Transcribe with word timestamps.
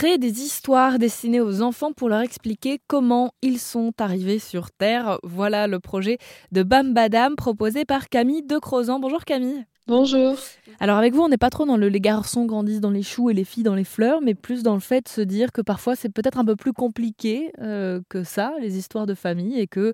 Créer 0.00 0.16
des 0.16 0.40
histoires 0.40 0.98
destinées 0.98 1.42
aux 1.42 1.60
enfants 1.60 1.92
pour 1.92 2.08
leur 2.08 2.22
expliquer 2.22 2.80
comment 2.86 3.34
ils 3.42 3.58
sont 3.58 3.92
arrivés 3.98 4.38
sur 4.38 4.70
Terre. 4.70 5.18
Voilà 5.24 5.66
le 5.66 5.78
projet 5.78 6.16
de 6.52 6.62
Bambadam 6.62 7.36
proposé 7.36 7.84
par 7.84 8.08
Camille 8.08 8.42
de 8.42 8.58
Crozan. 8.58 8.98
Bonjour 8.98 9.26
Camille. 9.26 9.66
Bonjour. 9.86 10.38
Alors 10.78 10.96
avec 10.96 11.12
vous, 11.12 11.20
on 11.20 11.28
n'est 11.28 11.36
pas 11.36 11.50
trop 11.50 11.66
dans 11.66 11.76
le 11.76 11.90
les 11.90 12.00
garçons 12.00 12.46
grandissent 12.46 12.80
dans 12.80 12.90
les 12.90 13.02
choux 13.02 13.28
et 13.28 13.34
les 13.34 13.44
filles 13.44 13.62
dans 13.62 13.74
les 13.74 13.84
fleurs, 13.84 14.22
mais 14.22 14.32
plus 14.32 14.62
dans 14.62 14.72
le 14.72 14.80
fait 14.80 15.04
de 15.04 15.10
se 15.10 15.20
dire 15.20 15.52
que 15.52 15.60
parfois 15.60 15.96
c'est 15.96 16.08
peut-être 16.08 16.38
un 16.38 16.46
peu 16.46 16.56
plus 16.56 16.72
compliqué 16.72 17.52
euh, 17.60 18.00
que 18.08 18.24
ça, 18.24 18.54
les 18.58 18.78
histoires 18.78 19.04
de 19.04 19.12
famille, 19.14 19.60
et 19.60 19.66
que 19.66 19.92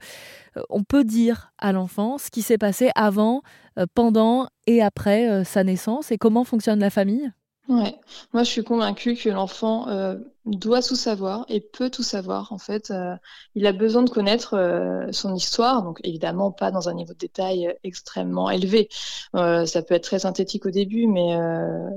euh, 0.57 0.63
on 0.71 0.85
peut 0.85 1.03
dire 1.03 1.51
à 1.59 1.73
l'enfant 1.73 2.17
ce 2.17 2.31
qui 2.31 2.43
s'est 2.43 2.59
passé 2.59 2.91
avant, 2.95 3.43
euh, 3.77 3.87
pendant 3.93 4.47
et 4.69 4.83
après 4.85 5.43
sa 5.43 5.65
naissance, 5.65 6.13
et 6.13 6.17
comment 6.17 6.45
fonctionne 6.45 6.79
la 6.79 6.91
famille? 6.91 7.33
Ouais, 7.69 7.95
moi 8.33 8.43
je 8.45 8.51
suis 8.51 8.63
convaincue 8.65 9.17
que 9.17 9.29
l'enfant 9.29 9.89
euh, 9.89 10.17
doit 10.47 10.83
tout 10.83 10.97
savoir 10.97 11.45
et 11.49 11.61
peut 11.61 11.91
tout 11.91 12.03
savoir. 12.03 12.53
En 12.53 12.59
fait, 12.59 12.91
euh, 12.91 13.15
il 13.55 13.67
a 13.67 13.73
besoin 13.73 14.03
de 14.03 14.11
connaître 14.11 14.55
euh, 14.55 15.11
son 15.13 15.35
histoire, 15.35 15.83
donc 15.83 16.01
évidemment 16.05 16.53
pas 16.53 16.71
dans 16.71 16.89
un 16.89 16.95
niveau 16.95 17.13
de 17.13 17.19
détail 17.19 17.75
extrêmement 17.85 18.51
élevé. 18.51 18.89
ça 19.35 19.83
peut 19.83 19.95
être 19.95 20.05
très 20.05 20.21
synthétique 20.21 20.67
au 20.67 20.71
début, 20.71 21.07
mais 21.07 21.37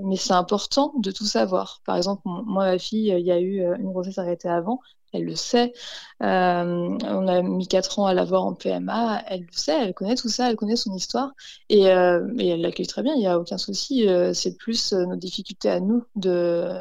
mais 0.03 0.15
c'est 0.15 0.33
important 0.33 0.93
de 0.97 1.11
tout 1.11 1.25
savoir. 1.25 1.81
Par 1.85 1.95
exemple, 1.97 2.21
moi 2.25 2.65
ma 2.65 2.79
fille, 2.79 3.09
il 3.17 3.25
y 3.25 3.31
a 3.31 3.39
eu 3.39 3.61
une 3.79 3.91
grossesse 3.91 4.17
arrêtée 4.17 4.49
avant, 4.49 4.79
elle 5.13 5.25
le 5.25 5.35
sait. 5.35 5.73
Euh, 6.21 6.97
on 7.03 7.27
a 7.27 7.41
mis 7.41 7.67
quatre 7.67 7.99
ans 7.99 8.05
à 8.05 8.13
la 8.13 8.25
voir 8.25 8.45
en 8.45 8.53
PMA, 8.53 9.23
elle 9.27 9.41
le 9.41 9.51
sait, 9.51 9.85
elle 9.87 9.93
connaît 9.93 10.15
tout 10.15 10.29
ça, 10.29 10.49
elle 10.49 10.55
connaît 10.55 10.75
son 10.75 10.93
histoire 10.93 11.33
et, 11.69 11.89
euh, 11.89 12.27
elle 12.39 12.61
l'accueille 12.61 12.87
très 12.87 13.03
bien, 13.03 13.13
il 13.15 13.19
n'y 13.19 13.27
a 13.27 13.39
aucun 13.39 13.57
souci. 13.57 14.07
Euh, 14.07 14.33
c'est 14.33 14.57
plus 14.57 14.93
nos 14.93 15.15
difficultés 15.15 15.69
à 15.69 15.79
nous 15.79 16.03
de, 16.15 16.71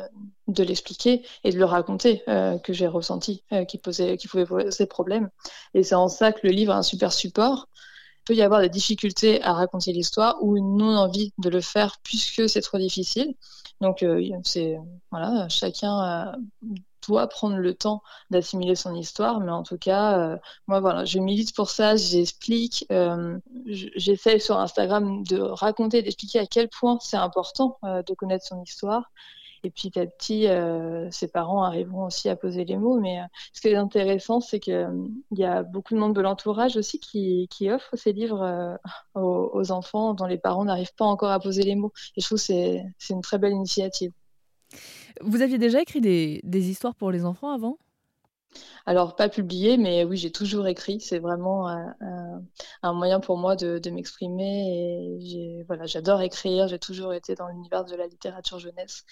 de 0.49 0.65
l'expliquer 0.65 1.23
et 1.45 1.53
de 1.53 1.59
le 1.59 1.65
raconter 1.65 2.23
que 2.27 2.73
j'ai 2.73 2.87
ressenti, 2.87 3.45
qui, 3.69 3.79
posait, 3.79 4.17
qui 4.17 4.29
pouvait 4.29 4.47
poser 4.47 4.87
problème. 4.87 5.31
Et 5.75 5.83
c'est 5.83 5.95
en 5.95 6.09
ça 6.09 6.33
que 6.33 6.47
le 6.47 6.53
livre 6.53 6.73
est 6.73 6.77
un 6.77 6.83
super 6.83 7.13
support. 7.13 7.69
Il 7.77 8.25
peut 8.25 8.35
y 8.35 8.43
avoir 8.43 8.61
des 8.61 8.69
difficultés 8.69 9.43
à 9.43 9.53
raconter 9.53 9.93
l'histoire 9.93 10.37
ou 10.43 10.57
une 10.57 10.77
non-envie 10.77 11.33
de 11.39 11.49
le 11.49 11.61
faire 11.61 11.99
puisque 12.03 12.49
c'est 12.49 12.61
trop 12.61 12.79
difficile. 12.79 13.35
Donc, 13.81 14.05
c'est 14.45 14.79
voilà, 15.11 15.49
chacun 15.49 16.33
doit 17.09 17.27
prendre 17.27 17.57
le 17.57 17.75
temps 17.75 18.03
d'assimiler 18.31 18.75
son 18.75 18.95
histoire, 18.95 19.41
mais 19.41 19.51
en 19.51 19.63
tout 19.63 19.79
cas, 19.79 20.19
euh, 20.19 20.37
moi 20.67 20.81
voilà, 20.81 21.05
je 21.05 21.19
milite 21.19 21.55
pour 21.55 21.71
ça, 21.71 21.97
j'explique, 21.97 22.87
euh, 22.93 23.39
j'essaie 23.67 24.39
sur 24.39 24.59
Instagram 24.59 25.25
de 25.25 25.41
raconter, 25.41 26.03
d'expliquer 26.03 26.39
à 26.41 26.47
quel 26.47 26.69
point 26.69 26.99
c'est 27.01 27.17
important 27.17 27.79
euh, 27.85 28.03
de 28.03 28.15
connaître 28.15 28.47
son 28.47 28.63
histoire. 28.63 29.11
Et 29.65 29.71
petit 29.71 29.99
à 29.99 30.07
petit, 30.07 30.47
ses 31.11 31.29
parents 31.29 31.63
arriveront 31.63 32.07
aussi 32.07 32.29
à 32.29 32.37
poser 32.37 32.65
les 32.65 32.77
mots. 32.77 33.01
Mais 33.01 33.19
ce 33.53 33.61
qui 33.61 33.69
est 33.69 33.77
intéressant, 33.77 34.41
c'est 34.41 34.61
qu'il 34.61 34.89
y 35.33 35.45
a 35.45 35.63
beaucoup 35.63 35.95
de 35.95 35.99
monde 35.99 36.15
de 36.15 36.21
l'entourage 36.21 36.77
aussi 36.77 37.01
qui, 37.01 37.49
qui 37.51 37.71
offre 37.71 37.97
ces 37.97 38.13
livres 38.13 38.79
aux, 39.15 39.51
aux, 39.53 39.71
enfants 39.73 40.15
dont 40.15 40.27
les 40.27 40.39
parents 40.39 40.65
n'arrivent 40.65 40.95
pas 40.97 41.05
encore 41.05 41.31
à 41.31 41.41
poser 41.41 41.63
les 41.63 41.75
mots. 41.75 41.93
Et 42.17 42.21
je 42.21 42.27
trouve 42.27 42.39
que 42.39 42.45
c'est 42.45 43.15
une 43.15 43.23
très 43.23 43.39
belle 43.39 43.53
initiative. 43.53 44.13
Vous 45.21 45.43
aviez 45.43 45.59
déjà 45.59 45.81
écrit 45.83 46.01
des, 46.01 46.71
histoires 46.71 46.95
pour 46.95 47.11
les 47.11 47.25
enfants 47.25 47.51
avant? 47.51 47.79
Alors, 48.87 49.17
pas 49.17 49.29
publié, 49.29 49.77
mais 49.77 50.05
oui, 50.05 50.17
j'ai 50.17 50.33
toujours 50.33 50.67
écrit. 50.67 51.01
C'est 51.01 51.19
vraiment 51.19 51.69
un 51.69 52.93
moyen 52.93 53.21
pour 53.21 53.37
moi 53.37 53.57
de, 53.57 53.91
m'exprimer. 53.91 55.65
Voilà, 55.67 55.87
j'adore 55.87 56.23
écrire. 56.23 56.69
J'ai 56.69 56.79
toujours 56.79 57.13
été 57.13 57.35
dans 57.35 57.49
l'univers 57.49 57.85
de 57.85 57.95
la 57.97 58.07
littérature 58.07 58.59
jeunesse. 58.59 59.05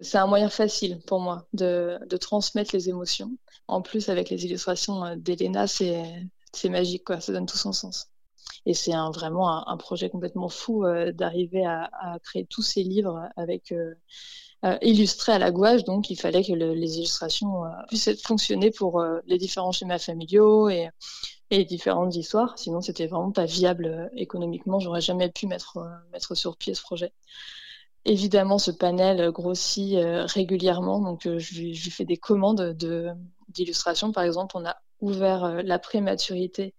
C'est 0.00 0.18
un 0.18 0.26
moyen 0.26 0.48
facile 0.48 1.00
pour 1.06 1.20
moi 1.20 1.46
de, 1.52 1.98
transmettre 2.20 2.74
les 2.74 2.88
émotions. 2.88 3.30
En 3.68 3.82
plus, 3.82 4.08
avec 4.08 4.30
les 4.30 4.44
illustrations 4.44 5.16
d'Elena, 5.16 5.66
c'est 5.66 6.68
magique, 6.68 7.04
quoi. 7.04 7.20
Ça 7.20 7.32
donne 7.32 7.46
tout 7.46 7.58
son 7.58 7.72
sens. 7.72 8.13
Et 8.66 8.74
c'est 8.74 8.92
vraiment 8.92 9.68
un, 9.68 9.76
projet 9.76 10.08
complètement 10.08 10.48
fou 10.48 10.84
euh, 10.84 11.12
d'arriver 11.12 11.66
à, 11.66 12.18
créer 12.22 12.46
tous 12.46 12.62
ces 12.62 12.82
livres 12.82 13.28
avec 13.36 13.72
euh, 13.72 13.94
euh, 14.64 14.78
illustrés 14.80 15.32
à 15.32 15.38
la 15.38 15.50
gouache. 15.50 15.84
Donc, 15.84 16.08
il 16.10 16.16
fallait 16.16 16.42
que 16.42 16.52
les 16.52 16.96
illustrations 16.96 17.64
puissent 17.88 18.22
fonctionner 18.22 18.70
pour 18.70 19.04
les 19.26 19.38
différents 19.38 19.72
schémas 19.72 19.98
familiaux 19.98 20.68
et, 20.70 20.88
différentes 21.50 22.16
histoires. 22.16 22.58
Sinon, 22.58 22.80
c'était 22.80 23.06
vraiment 23.06 23.30
pas 23.30 23.44
viable 23.44 24.10
économiquement. 24.16 24.80
J'aurais 24.80 25.00
jamais 25.00 25.30
pu 25.30 25.46
mettre 25.46 25.78
sur 26.32 26.56
pied 26.56 26.74
ce 26.74 26.82
projet. 26.82 27.12
Évidemment, 28.06 28.58
ce 28.58 28.72
panel 28.72 29.30
grossit 29.30 29.96
régulièrement, 30.00 31.00
donc 31.00 31.22
je, 31.22 31.60
lui 31.60 31.76
fais 31.76 32.04
des 32.04 32.16
commandes 32.16 32.76
d'illustrations. 33.48 34.10
Par 34.10 34.24
exemple, 34.24 34.56
on 34.56 34.64
a 34.64 34.76
ouvert 35.00 35.62
la 35.62 35.78
prématurité 35.78 36.74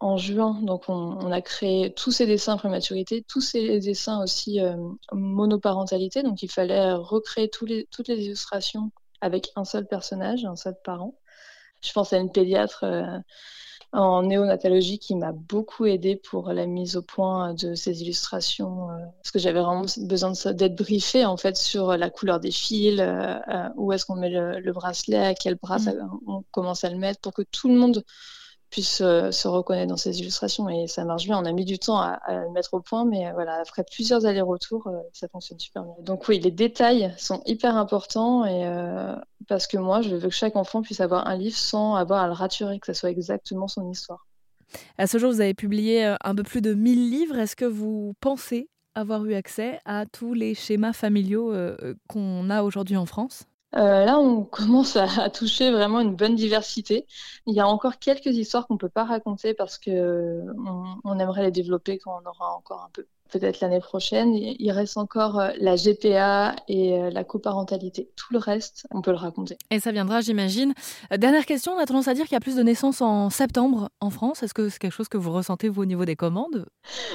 en 0.00 0.16
juin. 0.16 0.60
Donc, 0.62 0.84
on, 0.88 1.30
a 1.30 1.40
créé 1.40 1.92
tous 1.94 2.12
ces 2.12 2.26
dessins 2.26 2.56
prématurité, 2.56 3.24
tous 3.26 3.40
ces 3.40 3.80
dessins 3.80 4.22
aussi 4.22 4.60
euh, 4.60 4.76
monoparentalité. 5.12 6.22
Donc, 6.22 6.42
il 6.42 6.50
fallait 6.50 6.92
recréer 6.92 7.48
tous 7.48 7.66
les, 7.66 7.86
toutes 7.90 8.08
les 8.08 8.22
illustrations 8.24 8.90
avec 9.20 9.50
un 9.56 9.64
seul 9.64 9.86
personnage, 9.86 10.44
un 10.44 10.56
seul 10.56 10.76
parent. 10.84 11.14
Je 11.80 11.92
pense 11.92 12.12
à 12.12 12.18
une 12.18 12.32
pédiatre 12.32 12.84
euh, 12.84 13.18
en 13.92 14.22
néonatologie 14.24 14.98
qui 14.98 15.14
m'a 15.14 15.32
beaucoup 15.32 15.86
aidé 15.86 16.16
pour 16.16 16.52
la 16.52 16.66
mise 16.66 16.96
au 16.96 17.02
point 17.02 17.54
de 17.54 17.74
ces 17.74 18.02
illustrations, 18.02 18.90
euh, 18.90 18.94
parce 19.22 19.30
que 19.30 19.38
j'avais 19.38 19.60
vraiment 19.60 19.86
besoin 19.98 20.32
d'être 20.52 20.74
briefée 20.74 21.24
en 21.24 21.36
fait 21.36 21.56
sur 21.56 21.96
la 21.96 22.10
couleur 22.10 22.40
des 22.40 22.50
fils, 22.50 23.00
où 23.76 23.92
est-ce 23.92 24.04
qu'on 24.04 24.16
met 24.16 24.30
le, 24.30 24.72
bracelet, 24.72 25.26
à 25.26 25.34
quel 25.34 25.54
bras 25.54 25.78
mmh. 25.78 26.18
on 26.26 26.42
commence 26.50 26.84
à 26.84 26.90
le 26.90 26.98
mettre, 26.98 27.20
pour 27.20 27.32
que 27.32 27.42
tout 27.42 27.68
le 27.68 27.76
monde 27.76 28.04
puisse 28.74 29.02
euh, 29.02 29.30
se 29.30 29.46
reconnaître 29.46 29.86
dans 29.86 29.96
ces 29.96 30.18
illustrations 30.18 30.68
et 30.68 30.88
ça 30.88 31.04
marche 31.04 31.26
bien. 31.26 31.38
On 31.38 31.44
a 31.44 31.52
mis 31.52 31.64
du 31.64 31.78
temps 31.78 32.00
à, 32.00 32.18
le 32.28 32.50
mettre 32.50 32.74
au 32.74 32.80
point, 32.80 33.04
mais 33.04 33.28
euh, 33.28 33.32
voilà, 33.32 33.60
après 33.60 33.84
plusieurs 33.84 34.26
allers-retours, 34.26 34.88
euh, 34.88 34.98
ça 35.12 35.28
fonctionne 35.28 35.60
super 35.60 35.84
bien. 35.84 35.94
Donc 36.00 36.26
oui, 36.26 36.40
les 36.40 36.50
détails 36.50 37.14
sont 37.16 37.40
hyper 37.46 37.76
importants 37.76 38.44
et 38.44 38.64
parce 39.46 39.68
que 39.68 39.76
moi, 39.76 40.02
je 40.02 40.16
veux 40.16 40.28
que 40.28 40.34
chaque 40.34 40.56
enfant 40.56 40.82
puisse 40.82 41.00
avoir 41.00 41.28
un 41.28 41.36
livre 41.36 41.56
sans 41.56 41.94
avoir 41.94 42.24
à 42.24 42.26
le 42.26 42.32
raturer, 42.32 42.80
que 42.80 42.86
ça 42.86 42.94
soit 42.94 43.10
exactement 43.10 43.68
son 43.68 43.88
histoire. 43.88 44.26
À 44.98 45.06
ce 45.06 45.18
jour, 45.18 45.30
vous 45.30 45.40
avez 45.40 45.54
publié 45.54 46.16
un 46.24 46.34
peu 46.34 46.42
plus 46.42 46.60
de 46.60 46.74
1000 46.74 47.10
livres. 47.10 47.38
Est-ce 47.38 47.54
que 47.54 47.64
vous 47.64 48.14
pensez 48.20 48.68
avoir 48.96 49.24
eu 49.24 49.34
accès 49.34 49.78
à 49.84 50.04
tous 50.06 50.34
les 50.34 50.56
schémas 50.56 50.92
familiaux 50.92 51.54
qu'on 52.08 52.50
a 52.50 52.64
aujourd'hui 52.64 52.96
en 52.96 53.06
France? 53.06 53.46
Euh, 53.76 54.04
là, 54.04 54.18
on 54.18 54.44
commence 54.44 54.96
à, 54.96 55.30
toucher 55.30 55.70
vraiment 55.70 56.00
une 56.00 56.16
bonne 56.16 56.34
diversité. 56.34 57.06
Il 57.46 57.54
y 57.54 57.60
a 57.60 57.66
encore 57.66 57.98
quelques 57.98 58.26
histoires 58.26 58.66
qu'on 58.66 58.74
ne 58.74 58.78
peut 58.78 58.88
pas 58.88 59.04
raconter 59.04 59.54
parce 59.54 59.78
qu'on 59.78 61.00
on 61.04 61.18
aimerait 61.18 61.42
les 61.42 61.50
développer 61.50 61.98
quand 61.98 62.20
on 62.22 62.28
aura 62.28 62.54
encore 62.56 62.82
un 62.82 62.90
peu 62.92 63.06
peut-être 63.30 63.60
l'année 63.60 63.80
prochaine. 63.80 64.34
Il 64.34 64.70
reste 64.70 64.96
encore 64.96 65.40
euh, 65.40 65.50
la 65.58 65.76
GPA 65.76 66.56
et 66.68 66.94
euh, 66.94 67.10
la 67.10 67.24
coparentalité. 67.24 68.10
Tout 68.16 68.32
le 68.32 68.38
reste, 68.38 68.86
on 68.90 69.02
peut 69.02 69.10
le 69.10 69.16
raconter. 69.16 69.56
Et 69.70 69.80
ça 69.80 69.92
viendra, 69.92 70.20
j'imagine. 70.20 70.74
Euh, 71.12 71.16
dernière 71.16 71.46
question, 71.46 71.72
on 71.72 71.78
a 71.78 71.86
tendance 71.86 72.08
à 72.08 72.14
dire 72.14 72.24
qu'il 72.24 72.34
y 72.34 72.36
a 72.36 72.40
plus 72.40 72.56
de 72.56 72.62
naissances 72.62 73.00
en 73.00 73.30
septembre 73.30 73.90
en 74.00 74.10
France. 74.10 74.42
Est-ce 74.42 74.54
que 74.54 74.68
c'est 74.68 74.78
quelque 74.78 74.92
chose 74.92 75.08
que 75.08 75.18
vous 75.18 75.32
ressentez, 75.32 75.68
vous, 75.68 75.82
au 75.82 75.86
niveau 75.86 76.04
des 76.04 76.16
commandes? 76.16 76.66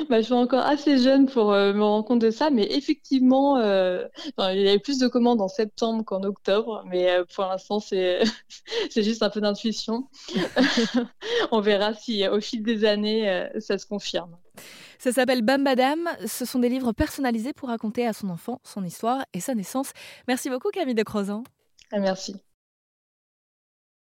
Bah, 0.09 0.19
Je 0.19 0.25
suis 0.25 0.33
encore 0.33 0.65
assez 0.65 0.97
jeune 0.97 1.27
pour 1.27 1.51
me 1.51 1.81
rendre 1.81 2.05
compte 2.05 2.19
de 2.19 2.31
ça, 2.31 2.49
mais 2.49 2.67
effectivement, 2.71 3.57
il 3.57 4.61
y 4.61 4.67
a 4.67 4.75
eu 4.75 4.79
plus 4.79 4.99
de 4.99 5.07
commandes 5.07 5.41
en 5.41 5.47
septembre 5.47 6.03
qu'en 6.03 6.23
octobre, 6.23 6.83
mais 6.85 7.09
pour 7.33 7.45
l'instant, 7.45 7.79
c'est 7.79 8.23
juste 8.95 9.23
un 9.23 9.29
peu 9.29 9.41
d'intuition. 9.41 10.07
on 11.51 11.61
verra 11.61 11.93
si 11.93 12.27
au 12.27 12.41
fil 12.41 12.63
des 12.63 12.85
années, 12.85 13.49
ça 13.59 13.77
se 13.77 13.85
confirme. 13.85 14.35
Ça 14.99 15.11
s'appelle 15.11 15.41
Bambadam. 15.41 16.09
Ce 16.25 16.45
sont 16.45 16.59
des 16.59 16.69
livres 16.69 16.91
personnalisés 16.91 17.53
pour 17.53 17.69
raconter 17.69 18.05
à 18.05 18.13
son 18.13 18.29
enfant 18.29 18.59
son 18.63 18.83
histoire 18.83 19.25
et 19.33 19.39
sa 19.39 19.55
naissance. 19.55 19.91
Merci 20.27 20.49
beaucoup 20.49 20.69
Camille 20.69 20.95
de 20.95 21.03
Crozan. 21.03 21.43
Merci. 21.91 22.35